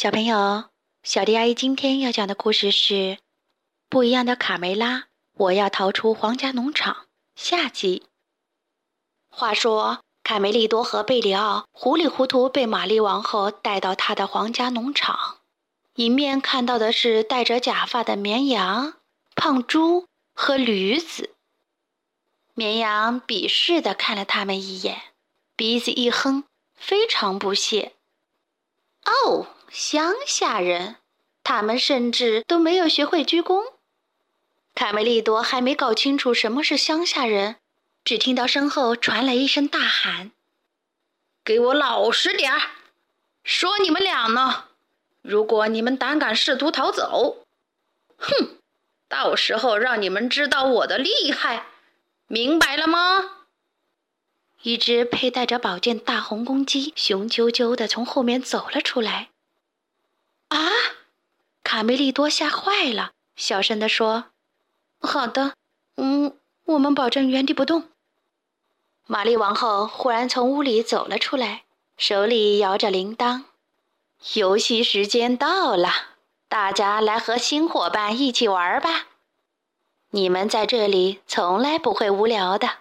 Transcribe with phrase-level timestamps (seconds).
[0.00, 0.66] 小朋友，
[1.02, 2.94] 小迪阿姨今天要讲的故事是
[3.88, 4.96] 《不一样的卡梅拉》，
[5.32, 7.08] 我要逃出皇家农场。
[7.34, 8.06] 下集。
[9.28, 15.38] 话说，卡梅利多和贝里奥糊里糊涂被玛丽王后带到她的皇家农场，
[15.96, 18.94] 迎面看到的是戴着假发的绵羊、
[19.34, 21.34] 胖猪和驴子。
[22.54, 25.02] 绵羊鄙视地看了他们一眼，
[25.56, 26.44] 鼻子一哼，
[26.76, 27.94] 非常不屑。
[29.04, 29.48] 哦。
[29.70, 30.96] 乡下人，
[31.44, 33.72] 他们甚至都没有学会鞠躬。
[34.74, 37.56] 卡梅利多还没搞清楚什么是乡下人，
[38.04, 40.30] 只听到身后传来一声大喊
[41.44, 42.60] ：“给我老实点儿！
[43.44, 44.64] 说你们俩呢？
[45.22, 47.44] 如果你们胆敢试图逃走，
[48.16, 48.56] 哼，
[49.08, 51.66] 到时候让你们知道我的厉害，
[52.26, 53.32] 明白了吗？”
[54.62, 59.28] 一只佩戴着宝剑大红公鸡雄赳赳地从后面走了出来。
[60.48, 60.58] 啊！
[61.62, 64.26] 卡梅利多吓坏了，小声地说
[65.00, 65.54] ：“好的，
[65.96, 67.88] 嗯，我们保证原地不动。”
[69.06, 71.64] 玛丽王后忽然从屋里走了出来，
[71.96, 73.44] 手里摇着铃铛。
[74.34, 75.90] 游戏时间到了，
[76.48, 79.06] 大家来和新伙伴一起玩吧！
[80.10, 82.78] 你们在这里从来不会无聊的。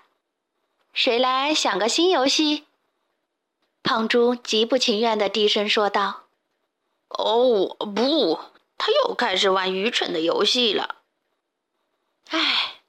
[0.94, 2.66] 谁来想个新游戏？
[3.84, 6.27] 胖猪极不情愿地低声说道。
[7.10, 8.40] 哦不，
[8.78, 10.96] 他又开始玩愚蠢的游戏了。
[12.30, 12.82] 唉，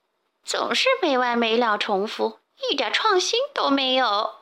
[0.45, 4.35] 总是没完没了重复，一点创新都没有。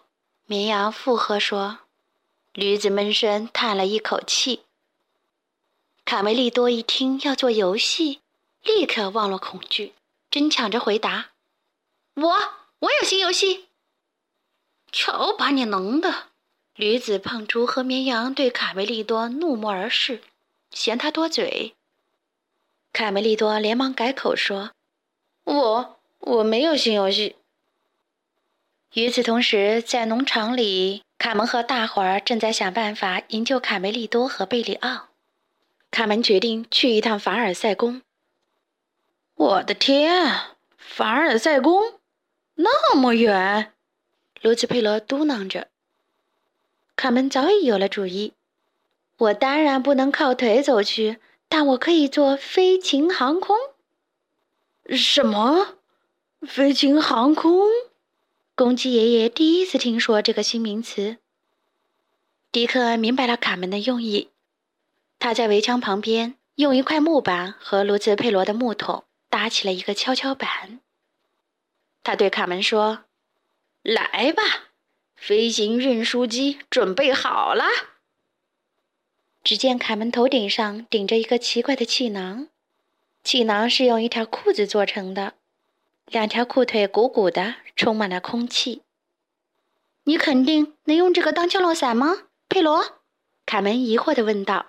[0.46, 1.80] 绵羊附和说。
[2.52, 4.62] 驴子闷声叹了一口气。
[6.06, 8.22] 卡梅利多一听要做游戏，
[8.62, 9.92] 立刻忘了恐惧，
[10.30, 11.32] 争抢着回答
[12.16, 12.28] ：“我，
[12.78, 13.66] 我有新游戏。”
[14.90, 16.28] 瞧把你能的！
[16.76, 20.20] 驴子、胖猪和绵羊对卡梅利多怒目而视，
[20.70, 21.74] 嫌他多嘴。
[22.92, 24.72] 卡梅利多连忙改口说
[25.44, 27.36] ：“我我没有新游戏。”
[28.92, 35.08] 与此同时，在农场里，卡门和大伙儿正在想办法营救卡梅利多和贝里奥。
[35.90, 38.02] 卡门决定去一趟凡尔赛宫。
[39.34, 42.00] 我的天，凡尔赛宫
[42.56, 43.72] 那么远！
[44.42, 45.68] 罗兹佩罗嘟囔着。
[46.96, 48.32] 卡门早已有了主意。
[49.18, 51.18] 我当然不能靠腿走去，
[51.48, 53.56] 但我可以坐飞禽航空。
[54.88, 55.78] 什么？
[56.46, 57.66] 飞禽航空？
[58.54, 61.18] 公鸡爷爷第一次听说这个新名词。
[62.52, 64.30] 迪克明白了卡门的用意，
[65.18, 70.80] 他在围墙旁边用一块木板和卢兹佩罗的木桶搭起了一个跷跷板。
[72.02, 73.04] 他对卡门说
[73.82, 74.42] ：“来吧。”
[75.16, 77.64] 飞行运输机准备好了。
[79.42, 82.48] 只见卡门头顶上顶着一个奇怪的气囊，
[83.24, 85.34] 气囊是用一条裤子做成的，
[86.06, 88.82] 两条裤腿鼓鼓的，充满了空气。
[90.04, 93.00] 你肯定能用这个当降落伞吗，佩罗？
[93.44, 94.66] 卡门疑惑地问道。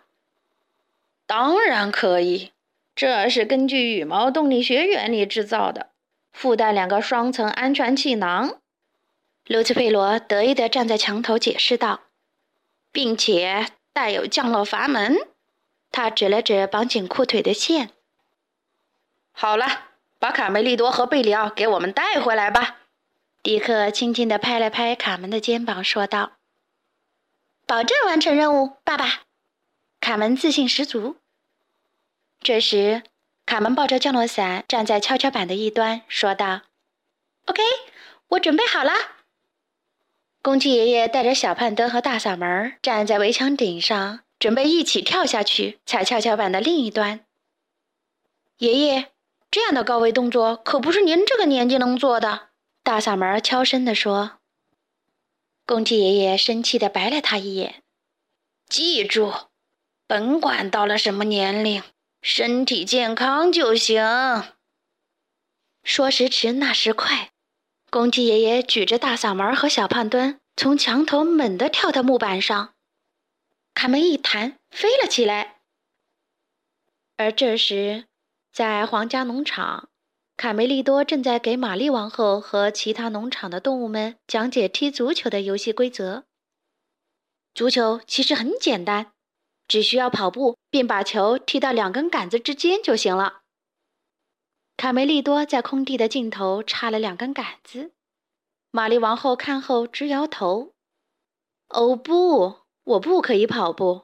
[1.26, 2.52] 当然可以，
[2.96, 5.90] 这是根据羽毛动力学原理制造的，
[6.32, 8.60] 附带两个双层安全气囊。
[9.48, 12.02] 卢茨佩罗得意地站在墙头解释道，
[12.92, 15.18] 并且带有降落阀门。
[15.90, 17.92] 他指了指绑紧裤腿的线。
[19.32, 22.80] 好了，把卡梅利多和贝里奥给我们带回来吧。
[23.42, 26.34] 迪克轻轻地拍了拍卡门的肩膀，说道
[27.66, 29.22] ：“保证完成任务，爸爸。”
[30.02, 31.16] 卡门自信十足。
[32.42, 33.04] 这时，
[33.46, 36.64] 卡门抱着降落伞站在跷跷板的一端，说道
[37.46, 37.62] ：“OK，
[38.28, 38.92] 我准备好了。”
[40.48, 47.26] 公鸡爷爷带着小胖墩和大嗓门站在围墙顶上，准备一起跳下去踩跷跷板的另一端。
[48.60, 49.12] 爷爷，
[49.52, 52.48] 这样的高位动作可不是您这个年纪能做的。
[52.82, 54.40] 大嗓门悄声地说。
[55.66, 57.84] 公鸡爷爷生气地白了他一眼
[58.70, 59.34] ：“记住，
[60.08, 61.84] 甭管到了什么年龄，
[62.22, 64.02] 身体健康就行。”
[65.84, 67.32] 说时迟，那时快。
[67.90, 72.74] 公鸡爷爷举着大嗓门和小胖墩，从墙头猛地跳到木板上，
[73.74, 75.62] 卡门一弹，飞了起来。
[77.16, 78.06] 而这时，
[78.52, 79.88] 在皇家农场，
[80.36, 86.26] 卡梅利多正在给玛丽王后和其他农场的动物们讲解踢足球的游戏规则。
[87.56, 89.14] 足球其实很简单，
[89.66, 93.44] 只需要跑步并把球踢到两根杆子之间就行了。
[94.78, 97.94] 卡梅利多在空地的尽头插了两根杆子，
[98.70, 100.76] 玛丽王后看后直摇头
[101.70, 104.04] ：“哦不，我不可以跑步，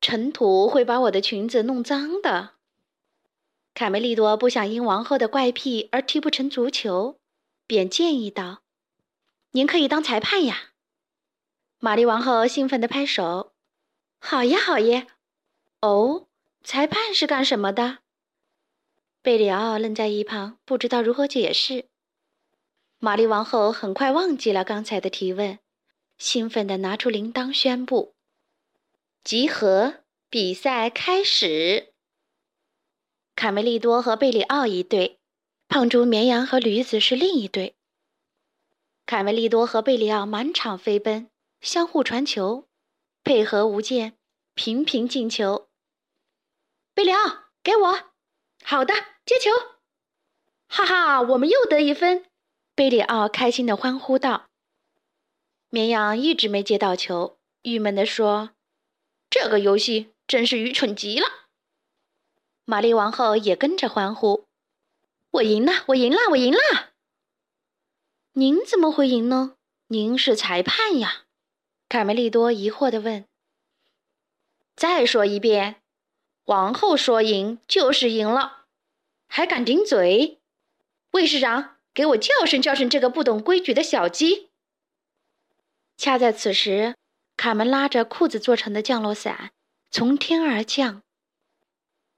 [0.00, 2.54] 尘土会把我的裙子弄脏的。
[3.74, 7.20] 卡梅利多不想因王后的怪癖而踢不成足球，
[7.68, 8.62] 便建议道
[9.52, 10.72] ：“您可以当裁判呀。”
[11.78, 13.52] 玛丽王后兴奋地拍手
[14.18, 15.06] ：“好呀，好耶！
[15.80, 16.26] 哦，
[16.64, 17.98] 裁判是干什么的？”
[19.28, 21.90] 贝里奥愣在一旁，不知道如何解释。
[22.98, 25.58] 玛丽王后很快忘记了刚才的提问，
[26.16, 28.14] 兴奋地拿出铃铛，宣布
[29.22, 29.96] ：“集合，
[30.30, 31.92] 比赛开始。”
[33.36, 35.20] 卡梅利多和贝里奥一队，
[35.68, 37.76] 胖猪、绵羊和驴子是另一队。
[39.04, 41.30] 卡梅利多和贝里奥满场飞奔，
[41.60, 42.66] 相互传球，
[43.22, 44.16] 配合无间，
[44.54, 45.68] 频频进球。
[46.94, 48.08] 贝里奥，给我！
[48.64, 48.92] 好的，
[49.28, 49.50] 接球！
[50.68, 52.24] 哈哈，我们又得一分！
[52.74, 54.46] 贝里奥开心地欢呼道。
[55.68, 58.52] 绵羊一直没接到球，郁闷地说
[59.28, 61.26] ：“这个游戏真是愚蠢极了。”
[62.64, 64.46] 玛丽王后也跟着欢呼
[65.32, 65.84] ：“我赢了！
[65.88, 66.30] 我赢了！
[66.30, 66.92] 我赢了！”
[68.32, 69.56] 您怎么会赢呢？
[69.88, 71.26] 您是裁判呀！
[71.90, 73.26] 卡梅利多疑惑地问。
[74.74, 75.82] “再说一遍，
[76.46, 78.57] 王后说赢就是赢了，
[79.28, 80.40] 还敢顶嘴！
[81.12, 84.48] 卫士长，给我教训教训这个不懂规矩的小鸡！”
[85.96, 86.96] 恰在此时，
[87.36, 89.52] 卡门拉着裤子做成的降落伞
[89.90, 91.02] 从天而降。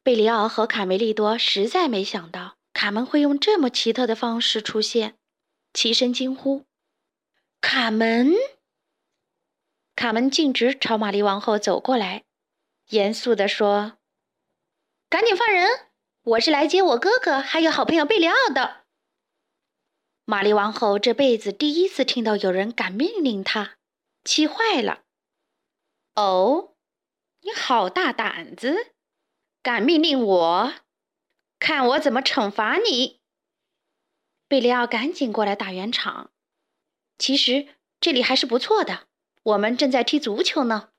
[0.02, 5.16] 贝里奥和卡梅利多实在没想到卡门会用这么奇特的方式出现，
[5.74, 6.64] 齐声惊呼
[7.60, 8.34] ：“卡门！”
[9.94, 12.24] 卡门径直朝玛丽王后走过来，
[12.88, 13.98] 严肃地说
[15.10, 15.68] ：“赶紧放人！
[16.22, 18.84] 我是来接我哥哥还有好朋友贝里奥的。”
[20.26, 23.76] 玛丽王后这辈子第一次听到有人敢命令她，
[24.24, 25.02] 气坏了。
[26.14, 26.74] “哦，
[27.40, 28.92] 你好大胆子！”
[29.62, 30.74] 敢命令我，
[31.58, 33.20] 看我怎么惩罚你！
[34.48, 36.30] 贝里奥赶紧过来打圆场。
[37.18, 37.68] 其实
[38.00, 39.08] 这里还是不错的，
[39.42, 40.92] 我们正在踢足球呢。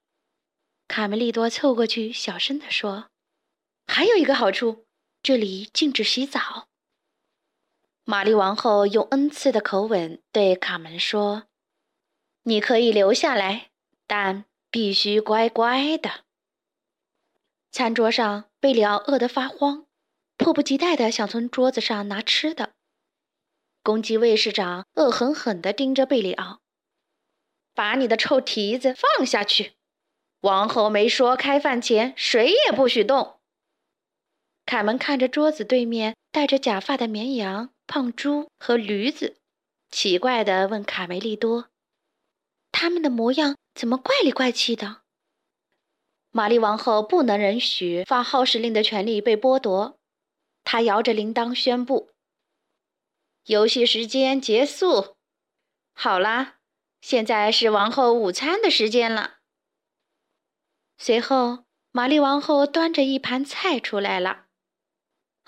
[0.87, 3.09] 卡梅利多凑过去小声地说
[3.87, 4.85] ：“还有一个好处，
[5.21, 6.67] 这里禁止洗澡。”
[8.05, 11.43] 玛丽王后用恩赐的口吻对卡门说
[12.43, 13.71] ：“你可以留下来，
[14.07, 16.25] 但必须乖乖的。”
[17.71, 18.45] 餐桌上。
[18.61, 19.87] 贝里奥饿得发慌，
[20.37, 22.73] 迫不及待地想从桌子上拿吃的。
[23.81, 26.61] 公鸡卫士长恶狠狠地盯着贝里奥
[27.73, 29.73] ：“把你的臭蹄子放下去！
[30.41, 33.39] 王后没说开饭前谁也不许动。”
[34.65, 39.37] 凯门看着桌子对面戴着假发的绵羊、胖猪和驴子，
[39.89, 41.69] 奇怪地问卡梅利多
[42.71, 45.01] ：“他们的模样怎么怪里怪气的？”
[46.31, 49.99] 玛丽王后不能允许发号施令的权利被剥夺，
[50.63, 52.11] 她摇着铃铛宣布
[53.47, 55.17] ：“游戏时间结束。
[55.93, 56.59] 好啦，
[57.01, 59.39] 现在是王后午餐的时间了。”
[60.97, 64.45] 随后，玛丽王后端着一盘菜出来了。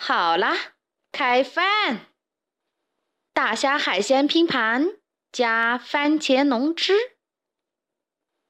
[0.05, 0.75] 好啦，
[1.13, 2.07] 开饭！
[3.31, 4.97] 大虾海鲜拼盘
[5.31, 7.15] 加番茄浓汁。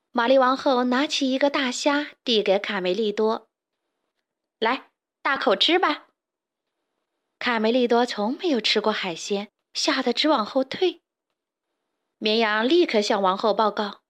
[0.09, 3.51] 玛丽王后拿起一个大虾，递给卡梅利多
[4.57, 4.89] ：“来，
[5.21, 6.07] 大口吃吧。”
[7.37, 11.03] 卡梅利多从没有吃过海鲜，吓得直往后退。
[12.17, 14.01] 绵羊立刻向王后报告：“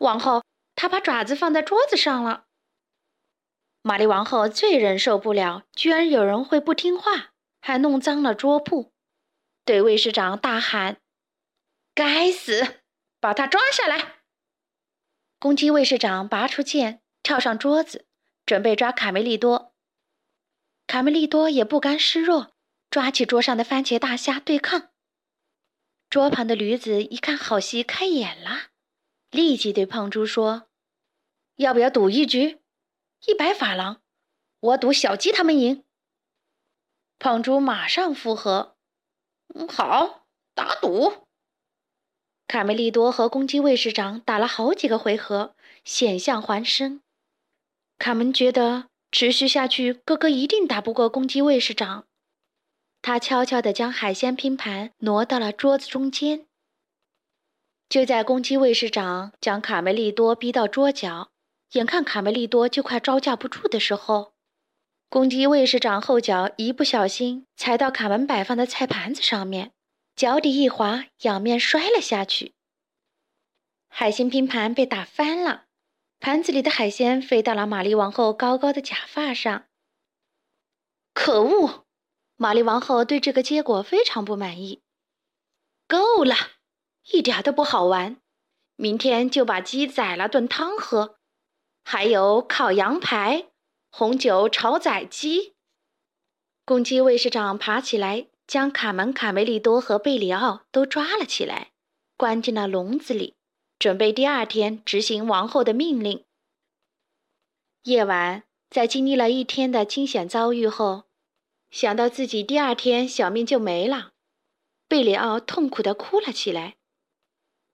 [0.00, 0.42] 王后，
[0.74, 2.43] 他把爪子放在桌子上了。”
[3.86, 8.94] 玛丽王后最忍受不了，居然有人会不听话，还弄脏了桌布，
[9.62, 11.02] 对卫士长大喊
[11.94, 12.80] ：“该死，
[13.20, 14.22] 把他抓下来！”
[15.38, 18.06] 公鸡卫士长拔出剑，跳上桌子，
[18.46, 19.74] 准备抓卡梅利多。
[20.86, 22.54] 卡梅利多也不甘示弱，
[22.88, 24.88] 抓起桌上的番茄大虾对抗。
[26.08, 28.68] 桌旁的驴子一看好戏开眼了，
[29.30, 30.68] 立即对胖猪说
[31.56, 32.63] ：“要不要赌一局？
[33.26, 34.00] 一百法郎，
[34.60, 35.84] 我赌小鸡他们赢。”
[37.18, 38.76] 胖猪马上附和
[39.54, 41.26] ：“嗯，好，打赌。”
[42.46, 47.00] 卡梅利多和公鸡卫士长打了好几个回合，险象环生。
[47.98, 52.06] 卡门觉得持续下去，哥哥一定打不过公鸡卫士长。
[53.00, 56.46] 他悄悄地将海鲜拼盘挪到了桌子中间。
[57.88, 61.30] 就在公鸡卫士长将卡梅利多逼到桌角，
[61.74, 64.34] 眼看卡梅利多就快招架不住的时候，
[65.08, 69.72] 公鸡卫士长后脚一不小心踩到卡门摆放的菜盘子上面。
[70.14, 72.54] 脚底一滑，仰面摔了下去。
[73.88, 75.64] 海星拼盘被打翻了，
[76.20, 79.64] 盘子里的海鲜飞到了玛丽王后高高的假发上。
[81.12, 81.84] 可恶！
[82.36, 84.82] 玛丽王后对这个结果非常不满意。
[85.88, 86.36] 够了，
[87.10, 88.18] 一点都不好玩。
[88.76, 91.18] 明天就把鸡宰了炖汤喝，
[91.84, 93.48] 还有烤羊排、
[93.90, 95.54] 红酒炒仔鸡。
[96.64, 101.72] 公鸡卫士长爬起来，将卡门、卡梅利多和贝里奥都抓了起来，
[102.16, 103.34] 关进了笼子里，
[103.78, 106.24] 准备第二天执行王后的命令。
[107.82, 111.04] 夜晚，在经历了一天的惊险遭遇后，
[111.70, 114.12] 想到自己第二天小命就没了，
[114.88, 116.76] 贝里奥痛苦地哭了起来。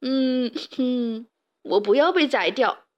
[0.01, 1.29] 嗯哼，
[1.63, 2.89] 我不要被宰掉。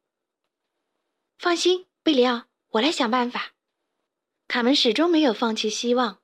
[1.43, 3.51] 放心，贝里奥，我来想办法。
[4.47, 6.23] 卡门始终没有放弃希望。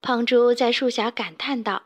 [0.00, 1.84] 胖猪在树下感叹道：“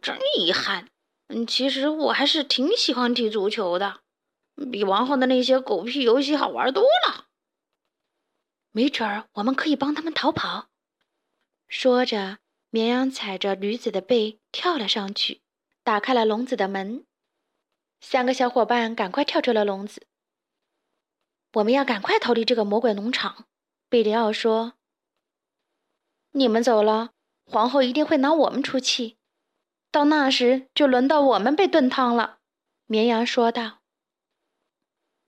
[0.00, 0.88] 真遗憾。
[1.26, 4.02] 嗯，其实我还是挺喜欢踢足球的，
[4.70, 7.26] 比王后的那些狗屁游戏好玩多了。
[8.70, 10.68] 没准儿我们可以帮他们逃跑。”
[11.66, 12.38] 说着，
[12.70, 15.40] 绵羊踩着驴子的背跳了上去。
[15.82, 17.04] 打开了笼子的门，
[18.00, 20.06] 三个小伙伴赶快跳出了笼子。
[21.54, 23.46] 我们要赶快逃离这个魔鬼农场，
[23.88, 24.74] 贝里奥说。
[26.32, 27.12] 你们走了，
[27.46, 29.16] 皇后一定会拿我们出气，
[29.90, 32.40] 到那时就轮到我们被炖汤了。
[32.86, 33.78] 绵羊说道。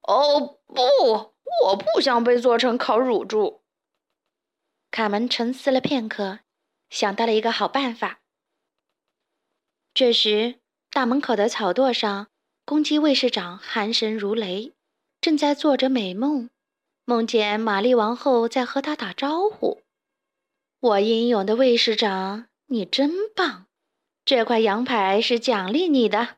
[0.02, 0.82] 哦不，
[1.64, 3.62] 我不想被做成烤乳猪。
[4.90, 6.40] 卡门沉思了片刻，
[6.90, 8.20] 想到了一个好办法。
[9.94, 10.60] 这时，
[10.90, 12.28] 大门口的草垛上，
[12.64, 14.74] 公鸡卫士长鼾声如雷，
[15.20, 16.48] 正在做着美梦，
[17.04, 19.82] 梦见玛丽王后在和他打招呼
[20.80, 23.66] ：“我英勇的卫士长，你真棒！
[24.24, 26.36] 这块羊排是奖励你的。”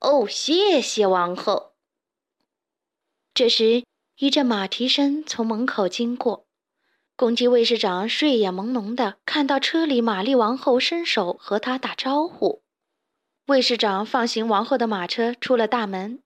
[0.00, 1.72] 哦，谢谢王后。
[3.32, 3.84] 这时，
[4.16, 6.46] 一阵马蹄声从门口经过。
[7.16, 12.62] 公鸡卫士长睡眼朦胧的看到车里玛丽王后伸手和他打招呼。
[13.46, 16.22] 卫士长放行王后的马车出了大门。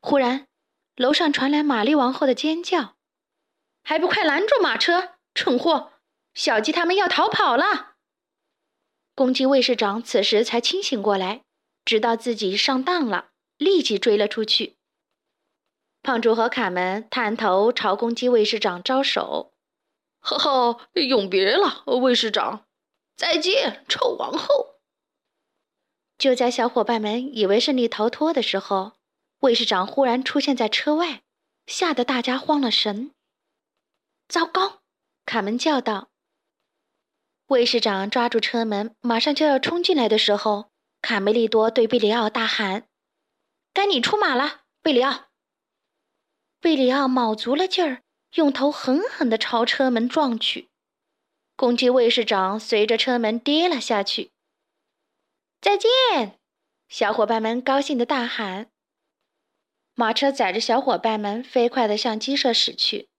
[0.00, 0.46] 忽然，
[0.96, 2.96] 楼上传来玛丽王后的尖叫
[3.84, 5.14] ：“还不快拦住马车！
[5.34, 5.92] 蠢货，
[6.34, 7.96] 小鸡他们要逃跑了！”
[9.14, 11.42] 公鸡卫士长此时才清醒过来，
[11.84, 14.78] 知道自己上当了，立即追了出去。
[16.02, 19.52] 胖猪和卡门探头朝公鸡卫士长招手
[20.20, 22.64] ：“呵呵，永别了，卫士长！
[23.16, 24.80] 再见，臭王后！”
[26.16, 28.92] 就在小伙伴们以为顺利逃脱的时候，
[29.40, 31.22] 卫士长忽然出现在车外，
[31.66, 33.12] 吓得大家慌了神。
[34.28, 34.82] 糟糕！
[35.24, 36.10] 卡门叫道。
[37.46, 40.70] 卫士长抓住车门，马上就要冲进来的时候，
[41.00, 42.86] 卡梅利多对贝里奥大喊
[43.72, 45.30] ：“该你出马了，贝里奥！”
[46.60, 48.02] 贝里奥卯足了劲儿，
[48.34, 50.68] 用头狠狠地朝车门撞去，
[51.56, 54.32] 攻击卫士长随着车门跌了下去。
[55.62, 56.38] 再见，
[56.90, 58.70] 小伙伴们高兴地大喊。
[60.00, 63.10] 马车载着小伙伴们飞快地向鸡舍驶去。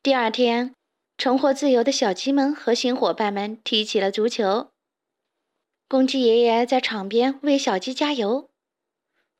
[0.00, 0.76] 第二天，
[1.18, 4.70] 重获自由的小鸡们和新伙伴们踢起了足球。
[5.88, 8.48] 公鸡爷爷在场边为小鸡加油。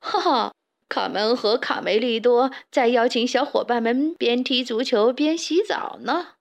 [0.00, 0.52] 哈哈。
[0.88, 6.34] 卡门和卡梅利多在邀请小伙伴们边踢足球边洗澡呢。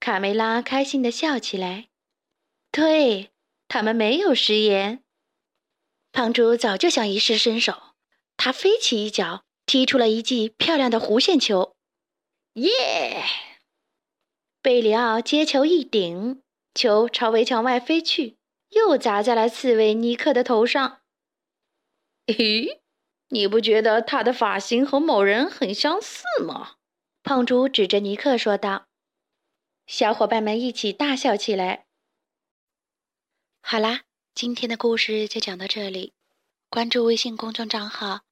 [0.00, 1.86] 卡梅拉开心地笑起来。
[2.72, 3.30] 对，
[3.68, 5.04] 他们没有食言。
[6.10, 7.91] 胖猪早就想一试身手，
[8.44, 11.76] 他飞起一脚，踢出了一记漂亮的弧线球。
[12.54, 13.22] 耶！
[14.60, 16.42] 贝里奥接球一顶，
[16.74, 18.36] 球朝围墙外飞去，
[18.70, 21.02] 又砸在了刺猬尼克的头上。
[22.26, 22.80] 咦？
[23.28, 26.78] 你不觉得他的发型和某人很相似吗？
[27.22, 28.88] 胖猪指着尼克说道。
[29.86, 31.86] 小伙伴们一起大笑起来。
[33.60, 34.02] 好啦，
[34.34, 36.12] 今天的故事就讲到这里。
[36.68, 38.22] 关注微信公众账号“